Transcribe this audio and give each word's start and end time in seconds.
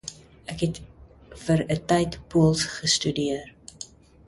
Ek 0.53 0.61
het 0.63 0.79
vir 1.43 1.61
’n 1.77 1.77
tyd 1.93 2.19
Pools 2.33 2.65
gestudeer 2.79 3.49